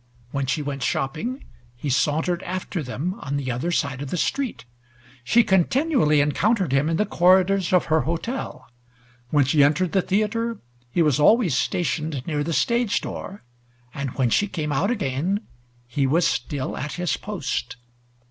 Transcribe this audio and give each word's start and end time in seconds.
When 0.31 0.47
she 0.47 0.63
went 0.63 0.81
shopping, 0.81 1.43
he 1.75 1.87
sauntered 1.91 2.41
after 2.41 2.81
them 2.81 3.13
on 3.19 3.37
the 3.37 3.51
other 3.51 3.69
side 3.69 4.01
of 4.01 4.09
the 4.09 4.17
street. 4.17 4.65
She 5.23 5.43
continually 5.43 6.21
encountered 6.21 6.71
him 6.71 6.89
in 6.89 6.97
the 6.97 7.05
corridors 7.05 7.71
of 7.71 7.85
her 7.85 8.01
hotel; 8.01 8.67
when 9.29 9.45
she 9.45 9.63
entered 9.63 9.91
the 9.91 10.01
theatre 10.01 10.57
he 10.89 11.03
was 11.03 11.19
always 11.19 11.55
stationed 11.55 12.25
near 12.25 12.43
the 12.43 12.51
stage 12.51 12.99
door, 12.99 13.43
and 13.93 14.09
when 14.15 14.31
she 14.31 14.47
came 14.47 14.71
out 14.71 14.89
again, 14.89 15.41
he 15.87 16.07
was 16.07 16.25
still 16.25 16.75
at 16.75 16.93
his 16.93 17.15
post. 17.15 17.75